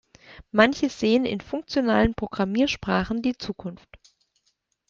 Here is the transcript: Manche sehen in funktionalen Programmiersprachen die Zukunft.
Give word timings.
Manche 0.51 0.89
sehen 0.89 1.25
in 1.25 1.41
funktionalen 1.41 2.15
Programmiersprachen 2.15 3.21
die 3.21 3.37
Zukunft. 3.37 3.87